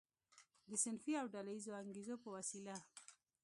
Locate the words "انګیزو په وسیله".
1.81-2.75